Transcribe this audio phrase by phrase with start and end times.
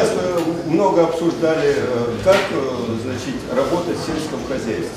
[0.00, 2.68] э, много обсуждали, э, как э,
[3.02, 4.88] значит, работать в сельском хозяйстве.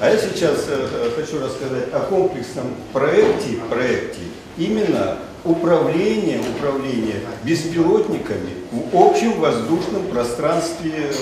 [0.00, 0.66] А я сейчас
[1.14, 4.20] хочу рассказать о комплексном проекте, проекте
[4.56, 11.12] именно управления, управления беспилотниками в общем воздушном пространстве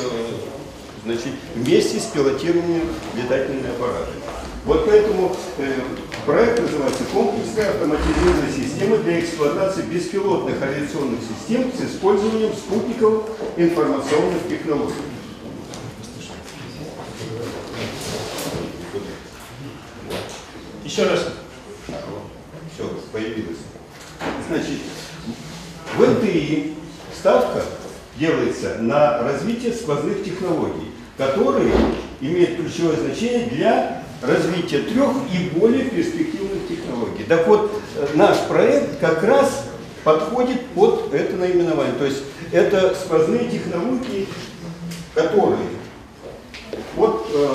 [1.04, 4.22] значит, вместе с пилотированием летательными аппаратами.
[5.19, 5.81] Поэтому э,
[6.25, 13.25] проект называется «Комплексная автоматизированная система для эксплуатации беспилотных авиационных систем с использованием спутниковых
[13.57, 14.95] информационных технологий».
[20.85, 21.32] Еще раз.
[22.75, 23.59] Все, появилось.
[24.48, 24.79] Значит,
[25.96, 26.75] в НТИ
[27.18, 27.64] ставка
[28.17, 31.75] делается на развитие сквозных технологий, которые
[32.20, 37.25] имеют ключевое значение для развития трех и более перспективных технологий.
[37.28, 39.65] Так вот, э, наш проект как раз
[40.05, 41.95] подходит под это наименование.
[41.95, 44.27] То есть это сквозные технологии,
[45.15, 45.69] которые
[46.97, 47.55] вот э,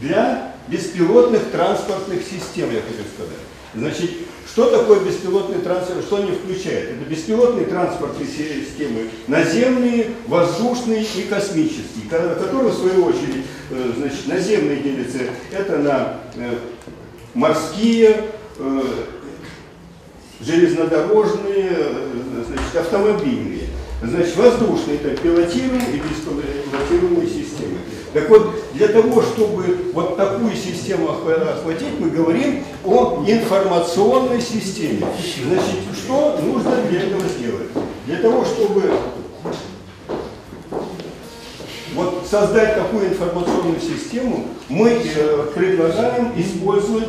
[0.00, 3.38] для беспилотных транспортных систем, я хочу сказать.
[3.74, 4.10] Значит,
[4.50, 6.92] что такое беспилотный транспорт, что они включают?
[6.92, 15.18] Это беспилотные транспортные системы, наземные, воздушные и космические, которые, в свою очередь, значит, наземные делятся,
[15.52, 16.54] это на э,
[17.34, 18.24] морские,
[18.58, 18.82] э,
[20.40, 21.70] железнодорожные,
[22.46, 23.68] значит, автомобильные.
[24.02, 27.78] Значит, воздушные это пилотируемые и беспилотируемые системы.
[28.12, 35.06] Так вот, для того, чтобы вот такую систему охватить, мы говорим о информационной системе.
[35.44, 37.68] Значит, что нужно для этого сделать?
[38.06, 38.82] Для того, чтобы
[42.28, 47.08] создать такую информационную систему, мы э, предлагаем использовать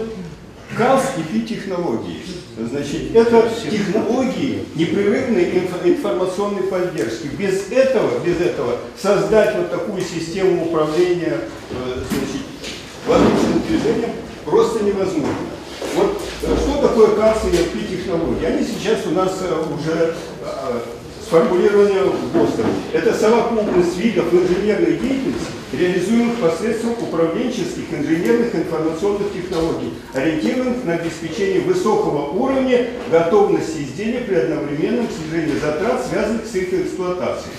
[0.78, 2.22] КАС и ПИ-технологии.
[2.58, 7.28] Значит, это технологии непрерывной инф информационной поддержки.
[7.38, 11.40] Без этого, без этого создать вот такую систему управления
[11.72, 12.42] э, значит,
[13.06, 14.12] воздушным движением
[14.46, 15.36] просто невозможно.
[15.96, 18.46] Вот э, что такое КАС и ПИ-технологии?
[18.46, 19.32] Они сейчас у нас
[19.80, 20.16] уже
[21.28, 22.38] сформулированы в.
[22.94, 32.32] Это совокупность видов инженерной деятельности, реализуемых посредством управленческих инженерных информационных технологий, ориентированных на обеспечение высокого
[32.32, 37.56] уровня готовности изделия при одновременном снижении затрат, связанных с их эксплуатацией.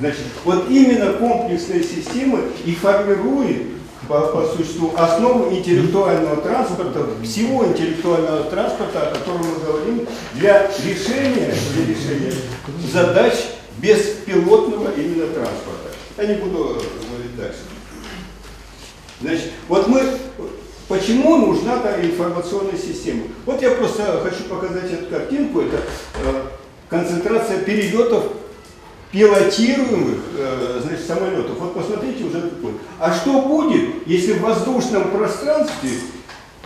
[0.00, 3.62] Значит, вот именно комплексная система и формирует
[4.08, 11.54] по, по существу основу интеллектуального транспорта, всего интеллектуального транспорта, о котором мы говорим, для решения,
[11.74, 12.32] для решения
[12.92, 13.34] задач
[13.78, 15.90] беспилотного именно транспорта.
[16.18, 17.58] Я не буду говорить дальше.
[19.20, 20.02] Значит, вот мы,
[20.88, 23.24] почему нужна та информационная система?
[23.44, 25.78] Вот я просто хочу показать эту картинку, это
[26.22, 26.42] э,
[26.88, 28.24] концентрация перелетов
[29.12, 31.58] пилотируемых э, значит, самолетов.
[31.58, 32.72] Вот посмотрите уже такой.
[32.98, 35.90] А что будет, если в воздушном пространстве,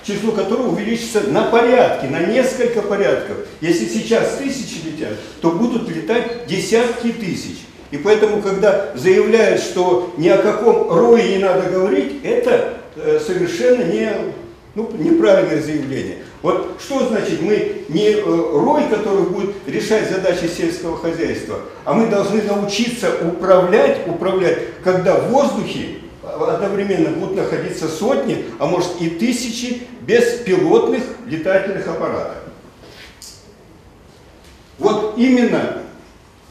[0.05, 3.39] число которого увеличится на порядки, на несколько порядков?
[3.61, 7.59] Если сейчас тысячи летят, то будут летать десятки тысяч.
[7.91, 13.83] И поэтому, когда заявляют, что ни о каком рое не надо говорить, это э, совершенно
[13.83, 14.13] не,
[14.77, 16.19] ну, неправильное заявление.
[16.43, 22.07] Вот что значит мы не э, рой, который будет решать задачи сельского хозяйства, а мы
[22.07, 25.97] должны научиться управлять, управлять, когда в воздухе
[26.49, 32.39] одновременно будут находиться сотни, а может и тысячи беспилотных летательных аппаратов.
[34.79, 35.83] Вот именно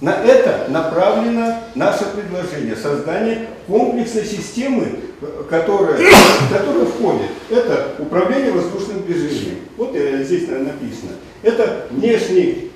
[0.01, 4.99] на это направлено наше предложение создание комплексной системы,
[5.49, 5.99] которая,
[6.49, 7.29] которая входит.
[7.49, 9.57] Это управление воздушным движением.
[9.75, 11.11] Вот э, здесь написано.
[11.41, 12.71] Это внешний,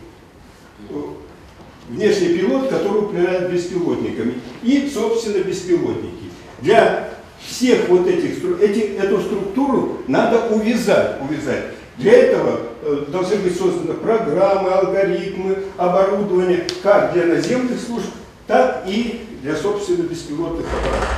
[1.87, 4.35] внешний пилот, который управляет беспилотниками.
[4.61, 6.32] И, собственно, беспилотники.
[6.63, 7.09] Для
[7.45, 11.17] всех вот этих, эти, эту структуру надо увязать.
[11.21, 11.65] увязать.
[11.97, 18.07] Для этого э, должны быть созданы программы, алгоритмы, оборудование как для наземных служб,
[18.47, 21.09] так и для, собственно, беспилотных аппаратов.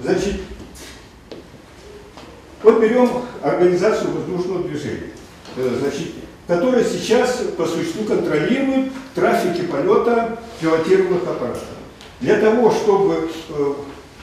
[0.00, 0.42] Значит,
[2.62, 3.10] вот берем
[3.42, 5.12] организацию воздушного движения,
[5.56, 6.08] э, значит,
[6.46, 11.64] которая сейчас по существу контролирует трафики полета пилотируемых аппаратов.
[12.20, 13.74] Для того, чтобы э,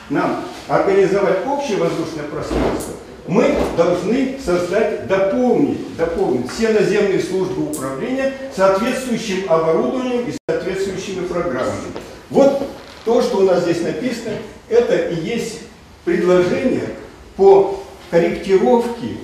[0.09, 2.93] нам организовать общее воздушное пространство,
[3.27, 11.91] мы должны создать, дополнить, дополнить все наземные службы управления соответствующим оборудованием и соответствующими программами.
[12.29, 12.67] Вот
[13.03, 14.33] то, что у нас здесь написано,
[14.69, 15.61] это и есть
[16.03, 16.89] предложение
[17.35, 19.17] по корректировке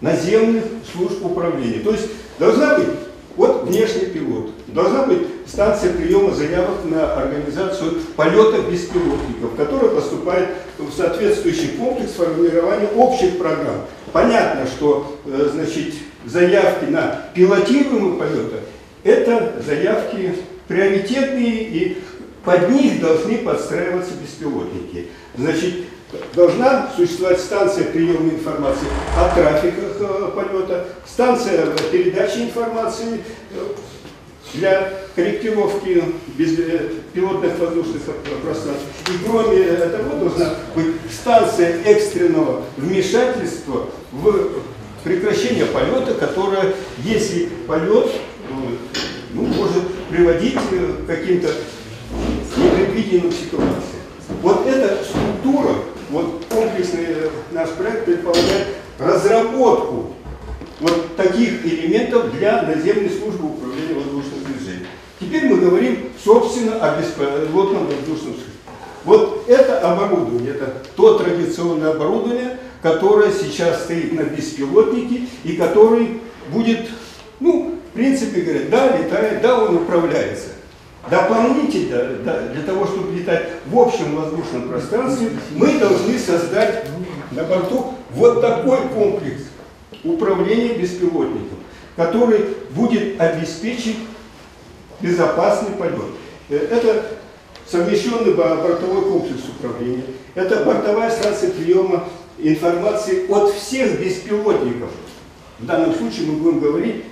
[0.00, 1.78] наземных служб управления.
[1.80, 2.88] То есть должна быть
[3.36, 4.50] Вот внешний пилот.
[4.68, 10.48] Должна быть станция приема заявок на организацию полетов беспилотников, которая поступает
[10.78, 13.86] в соответствующий комплекс формирования общих программ.
[14.12, 15.94] Понятно, что э, значит,
[16.26, 18.56] заявки на пилотируемые полеты–
[19.04, 20.34] это заявки
[20.68, 21.98] приоритетные, и
[22.44, 25.08] под них должны подстраиваться беспилотники.
[25.36, 25.74] Значит,
[26.34, 28.86] должна существовать станция приема информации
[29.16, 33.22] о трафиках э, полета, станция передачи информации
[33.52, 33.64] э,
[34.54, 36.02] для корректировки
[36.38, 38.02] э, воздушных
[38.44, 38.84] пространств.
[39.08, 44.50] И кроме того должна быть станция экстренного вмешательства в
[45.04, 48.10] прекращение полета, которая, если полет
[49.32, 51.48] ну, может приводить к каким-то
[52.56, 54.02] непредвиденным ситуациям.
[54.42, 55.74] Вот эта структура
[56.12, 58.68] вот комплексный э, наш проект предполагает
[58.98, 60.12] разработку
[60.80, 64.86] вот таких элементов для наземной службы управления воздушным движением.
[65.18, 68.52] Теперь мы говорим, собственно, о беспилотном воздушном службе.
[69.04, 76.20] Вот это оборудование, это то традиционное оборудование, которое сейчас стоит на беспилотнике и который
[76.52, 76.88] будет,
[77.40, 80.48] ну, в принципе, говорят, да, летает, да, он управляется.
[81.10, 86.84] Дополнительно, для того, чтобы летать в общем воздушном пространстве, мы должны создать
[87.32, 89.42] на борту вот такой комплекс
[90.04, 91.58] управления беспилотником,
[91.96, 92.40] который
[92.70, 93.98] будет обеспечить
[95.00, 96.12] безопасный полет.
[96.48, 97.04] Э, это
[97.66, 100.04] совмещенный бортовой комплекс управления.
[100.34, 102.04] Это бортовая станция приема
[102.38, 104.90] информации от всех беспилотников.
[105.58, 107.04] В данном случае мы будем говорить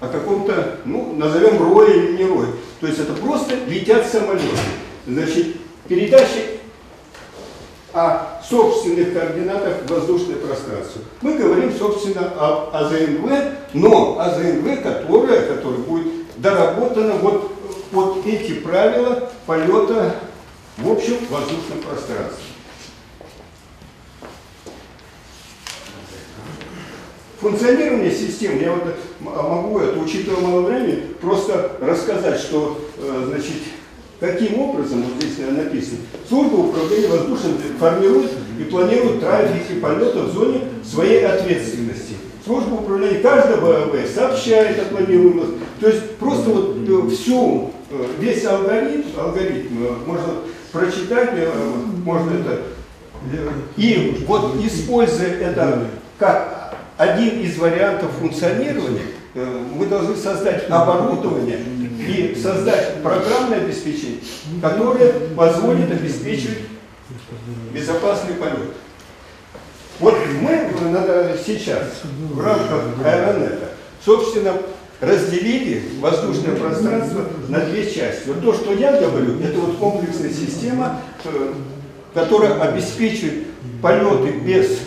[0.00, 2.46] о каком-то, ну, назовем рое или не рое.
[2.80, 4.48] То есть это просто летят самолеты.
[5.06, 5.56] Значит,
[5.86, 6.40] передача
[7.92, 11.02] о собственных координатах воздушное пространство.
[11.20, 13.30] Мы говорим, собственно, об АЗНВ,
[13.74, 17.52] но АЗНВ, которая, которая будет доработана вот
[17.90, 20.14] под эти правила полета
[20.78, 22.49] в общем воздушном пространстве.
[27.40, 33.54] Функционирование систем, я вот могу это, учитывая мало времени, просто рассказать, что, э, значит,
[34.20, 40.64] каким образом, вот здесь написано, служба управления воздушным формирует и планирует трафик полета в зоне
[40.84, 42.16] своей ответственности.
[42.44, 45.46] Служба управления каждого ВВ сообщает о планируемых,
[45.80, 50.34] то есть просто вот э, всю, э, весь алгоритм, алгоритм можно
[50.72, 51.30] прочитать,
[52.04, 52.60] можно это,
[53.78, 55.86] и вот используя это
[56.18, 56.59] как
[57.00, 59.00] один из вариантов функционирования,
[59.34, 61.58] э, мы должны создать оборудование
[61.98, 64.18] и создать программное обеспечение,
[64.60, 66.58] которое позволит обеспечивать
[67.72, 68.74] безопасный полет.
[69.98, 70.72] Вот мы
[71.46, 72.02] сейчас
[72.34, 73.70] в рамках аэронета,
[74.04, 74.52] собственно,
[75.00, 78.28] разделили воздушное пространство на две части.
[78.28, 81.54] Вот то, что я говорю, это вот комплексная система, э,
[82.12, 83.46] которая обеспечивает
[83.80, 84.80] полеты без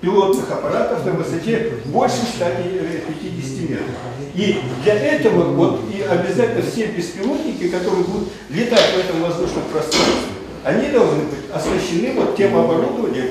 [0.00, 3.86] пилотных аппаратов на высоте больше 150 метров.
[4.34, 10.32] И для этого вот и обязательно все беспилотники, которые будут летать в этом воздушном пространстве,
[10.64, 13.30] они должны быть оснащены вот тем оборудованием,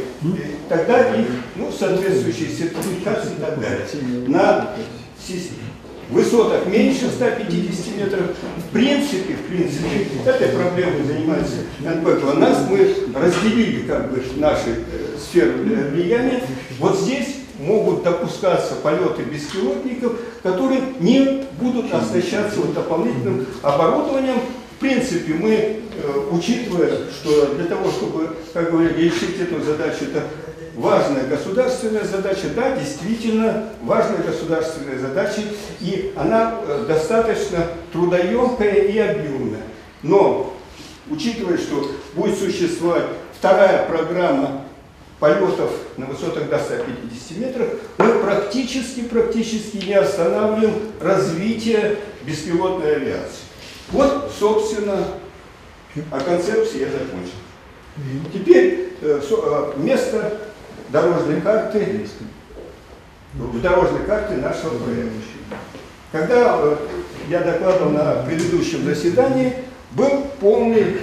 [0.69, 3.86] тогда их, ну, соответствующие сертификации и так далее.
[4.27, 4.74] На
[6.10, 8.22] высотах меньше 150 метров.
[8.57, 12.36] В принципе, в принципе, этой проблемой занимается НПК.
[12.36, 14.84] Нас мы разделили как бы наши
[15.29, 16.41] сферы влияния.
[16.79, 20.13] Вот здесь могут допускаться полеты беспилотников,
[20.44, 24.39] которые не будут оснащаться вот дополнительным оборудованием.
[24.75, 25.79] В принципе, мы, э,
[26.32, 30.24] учитывая, что для того, чтобы, как говорили, решить эту задачу, это
[30.75, 35.41] важная государственная задача, да, действительно важная государственная задача,
[35.79, 39.63] и она э, достаточно трудоемкая и объемная.
[40.03, 40.53] Но,
[41.10, 43.05] учитывая, что будет существовать
[43.39, 44.65] вторая программа
[45.19, 47.67] полетов на высотах до 150 метров,
[47.98, 53.45] мы практически, практически не останавливаем развитие беспилотной авиации.
[53.91, 55.05] Вот, собственно,
[56.12, 57.36] о концепции я закончил.
[58.34, 60.38] Теперь э, э, место
[60.89, 62.05] дорожной карты,
[63.62, 65.13] дорожной карте нашего проекта.
[66.12, 66.75] Когда э,
[67.29, 69.53] я докладывал на предыдущем заседании,
[69.91, 70.98] был полный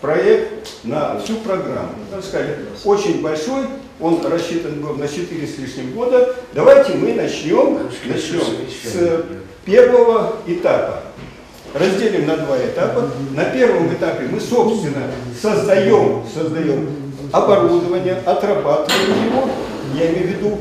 [0.00, 0.57] проект
[0.88, 1.92] на всю программу.
[2.10, 3.66] Так сказать, очень большой,
[4.00, 6.34] он рассчитан был на 4 с лишним года.
[6.52, 8.42] Давайте мы начнем, начнем
[8.82, 9.24] с
[9.64, 11.02] первого этапа.
[11.74, 13.10] Разделим на два этапа.
[13.34, 16.88] На первом этапе мы, собственно, создаем, создаем
[17.30, 19.50] оборудование, отрабатываем его.
[19.94, 20.58] я имею в виду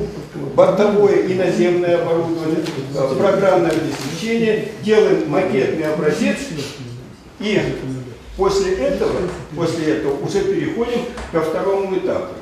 [0.53, 2.59] бортовое и наземное оборудование,
[2.93, 6.37] э, программное обеспечение, делаем макетный образец
[7.39, 7.61] и
[8.37, 9.19] после этого,
[9.55, 11.01] после этого уже переходим
[11.31, 12.35] ко второму этапу.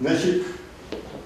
[0.00, 0.42] Значит,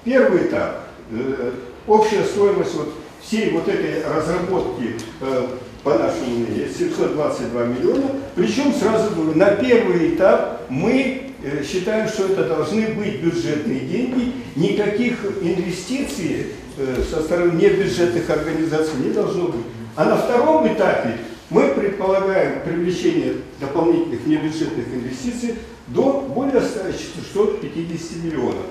[0.04, 1.52] первый этап, э,
[1.86, 5.46] общая стоимость вот всей вот этой разработки э,
[5.82, 8.10] по нашему мнению 722 миллиона.
[8.34, 14.32] Причем сразу говорю, на первый этап мы э, считаем, что это должны быть бюджетные деньги,
[14.54, 19.64] никаких инвестиций э, со стороны небюджетных организаций не должно быть.
[19.96, 21.18] А на втором этапе
[21.50, 25.56] мы предполагаем привлечение дополнительных небюджетных инвестиций
[25.88, 28.66] до более 150 миллионов.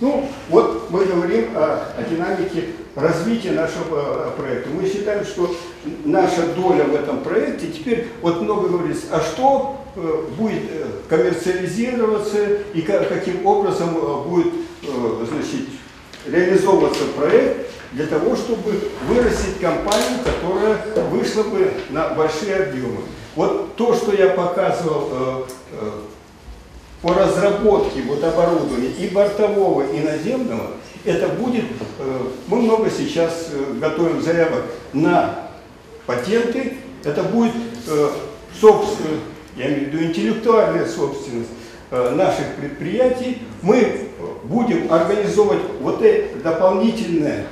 [0.00, 4.70] Ну, вот мы говорим о, о динамике развития нашего э, проекта.
[4.70, 5.54] Мы считаем, что
[6.04, 12.38] наша доля в этом проекте, теперь вот много говорится, а что э, будет э, коммерциализироваться
[12.74, 13.94] и каким образом
[14.28, 15.68] будет значит,
[16.26, 20.78] реализовываться проект для того, чтобы вырастить компанию, которая
[21.10, 23.00] вышла бы на большие объемы.
[23.36, 25.46] Вот то, что я показывал
[27.02, 30.70] по разработке вот оборудования и бортового, и наземного,
[31.04, 31.64] это будет,
[31.98, 35.48] э, мы много сейчас э, готовим заявок на
[36.06, 37.52] патенты, это будет
[37.88, 38.08] э,
[38.58, 39.18] собственно,
[39.56, 41.50] я имею в виду интеллектуальная собственность
[41.90, 44.08] наших предприятий, мы
[44.44, 47.44] будем организовывать вот это дополнительное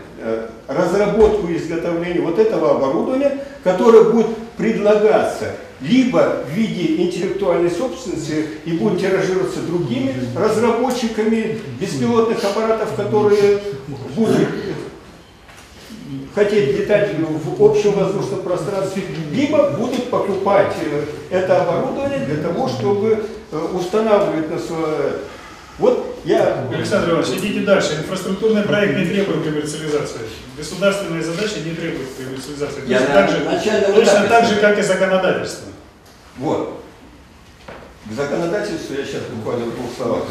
[0.69, 8.73] разработку и изготовление вот этого оборудования, которое будет предлагаться либо в виде интеллектуальной собственности и
[8.73, 13.61] будет тиражироваться другими разработчиками беспилотных аппаратов, которые
[14.15, 14.47] будут
[16.35, 23.25] хотеть летать в общем воздушном пространстве, либо будут покупать э, это оборудование для того, чтобы
[23.51, 25.13] э, устанавливать на свое
[25.81, 26.67] вот я...
[26.71, 27.97] Александр Иванович, идите дальше.
[27.97, 30.21] Инфраструктурный проект не требует коммерциализации.
[30.57, 32.83] Государственные задачи не требуют коммерциализации.
[32.87, 35.69] Я точно, так же, точно так же, как и законодательство.
[36.37, 36.83] Вот.
[38.11, 40.25] К законодательству я сейчас буквально в двух словах.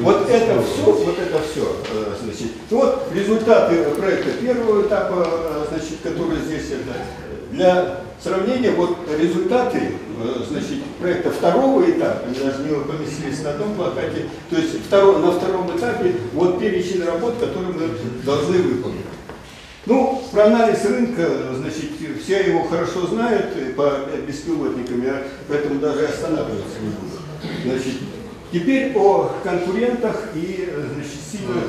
[0.00, 5.98] Вот это все, вот это все, э, значит, вот результаты проекта первого этапа, э, значит,
[6.02, 6.96] который здесь это
[7.50, 13.74] для сравнения, вот результаты э, значит, проекта второго этапа, они даже не поместились на одном
[13.74, 17.88] плакате, то есть второй, на втором этапе вот перечень работ, которые мы
[18.24, 19.06] должны выполнить.
[19.86, 21.90] Ну, про анализ рынка, значит,
[22.22, 27.22] все его хорошо знают по беспилотникам, я поэтому даже останавливаться не буду.
[27.64, 28.00] Значит,
[28.52, 31.64] теперь о конкурентах и значит, сильных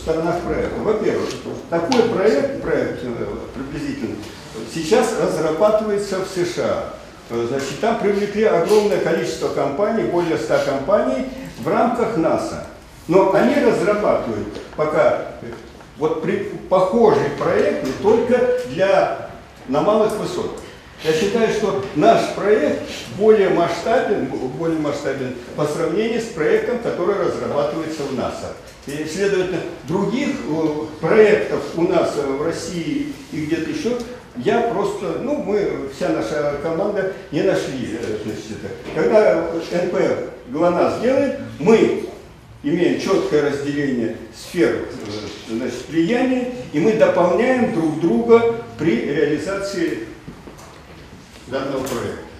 [0.00, 0.80] сторонах проекта.
[0.80, 1.28] Во-первых,
[1.68, 4.16] такой проект, проект э, приблизительно,
[4.74, 6.94] сейчас разрабатывается в США.
[7.30, 11.26] Значит, там привлекли огромное количество компаний, более 100 компаний
[11.60, 12.66] в рамках НАСА.
[13.06, 15.26] Но они разрабатывают пока
[15.98, 19.30] вот при, похожий проект не только для,
[19.68, 20.60] на малых высотах.
[21.04, 22.82] Я считаю, что наш проект
[23.16, 24.26] более масштабен,
[24.58, 28.54] более масштабен по сравнению с проектом, который разрабатывается в НАСА.
[28.86, 30.66] И, следовательно, других э,
[31.00, 33.96] проектов у нас в России и где-то еще
[34.36, 38.70] я просто, ну, мы, вся наша команда не нашли, э, значит, это.
[38.94, 39.50] Когда
[39.84, 39.94] НП
[40.48, 42.04] ГЛОНАСС делает, мы
[42.62, 50.06] имеем четкое разделение сфер э, значит, влияния, и мы дополняем друг друга при реализации
[51.48, 52.30] данного проекта.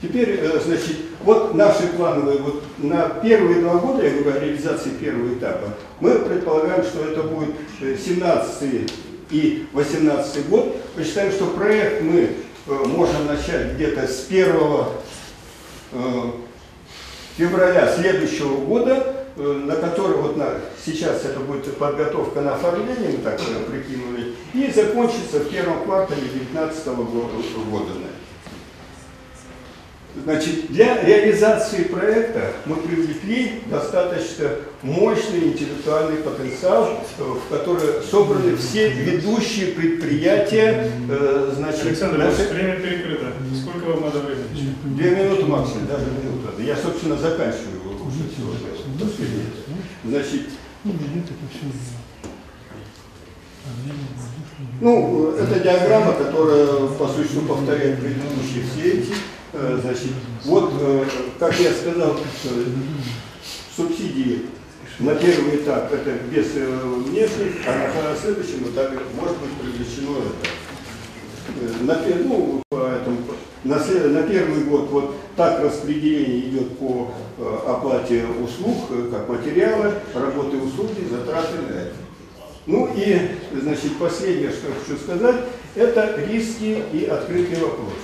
[0.00, 5.34] Теперь, э, значит, вот наши плановые, вот на первые два года, я говорю реализации первого
[5.34, 7.50] этапа, мы предполагаем, что это будет
[7.80, 8.86] 17 э,
[9.30, 10.76] и 18 год.
[10.96, 12.30] Мы считаем, что проект мы
[12.66, 14.54] можем начать где-то с 1
[17.36, 20.46] февраля следующего года Э, на который вот на,
[20.82, 26.22] сейчас это будет подготовка на оформление, мы так э, прикинули, и закончится в первом квартале
[26.22, 27.92] 2019 года.
[30.24, 34.52] Значит, для реализации проекта мы привлекли достаточно
[34.86, 40.90] мощный интеллектуальный потенциал, э, в который собраны все ведущие предприятия.
[41.56, 42.48] Значит, Александр наши...
[42.48, 43.32] время перекрыто.
[43.60, 44.74] Сколько вам надо времени?
[44.84, 46.62] Две минуты максимум, даже минута.
[46.62, 48.68] Я, собственно, заканчиваю уже сегодня.
[50.04, 50.42] Значит,
[54.80, 59.14] ну, это диаграмма, которая по существу повторяет предыдущие все эти.
[59.52, 60.12] Э, значит,
[60.44, 61.04] вот, э,
[61.38, 62.64] как я сказал, э,
[63.74, 64.46] субсидии
[64.98, 71.84] на первый этап это без внешних, а на следующем этапе может быть привлечено это.
[71.84, 73.18] На, ну, поэтому,
[73.64, 79.94] на, на первый год вот так распределение идет по э, оплате услуг, э, как материалы,
[80.14, 81.94] работы, услуги, затраты на это.
[82.66, 83.16] Ну и,
[83.60, 85.36] значит, последнее, что хочу сказать,
[85.76, 87.94] это риски и открытые вопросы.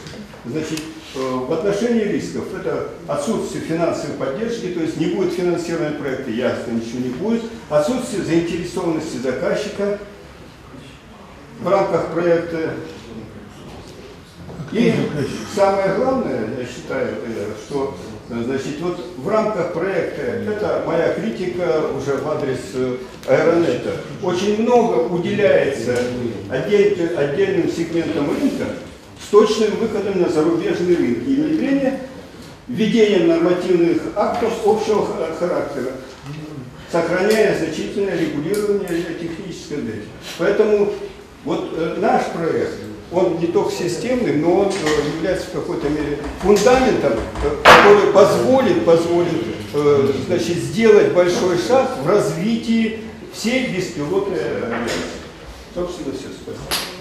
[0.44, 2.44] Значит, э, в отношении рисков.
[2.58, 8.22] Это отсутствие финансовой поддержки, то есть не будет финансирования проекта, ясно, ничего не будет, отсутствие
[8.22, 9.98] заинтересованности заказчика
[11.60, 12.74] в рамках проекта.
[14.72, 14.92] И
[15.54, 17.94] самое главное, я считаю, э, что
[18.30, 22.96] э, значит, вот в рамках проекта, это моя критика уже в адрес э,
[23.28, 25.94] Аэронета, очень много уделяется
[26.48, 28.64] отдель- отдельным сегментам рынка
[29.32, 32.00] точным выходом на зарубежные рынки и внедрение,
[32.68, 35.92] введением нормативных актов общего ха- характера,
[36.92, 40.08] сохраняя значительное регулирование технической дачи.
[40.38, 40.92] Поэтому
[41.44, 42.74] вот э, наш проект,
[43.10, 48.84] он не только системный, но он э, является в какой-то мере фундаментом, э, который позволит,
[48.84, 49.32] позволит
[50.26, 53.00] значит, сделать большой шаг в развитии
[53.32, 55.22] всей беспилотной авиации.
[55.74, 56.28] Собственно, все.
[56.28, 56.91] Спасибо.